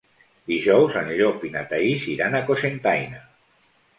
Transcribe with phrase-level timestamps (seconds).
[0.51, 3.21] Dijous en Llop i na Thaís iran a Cocentaina.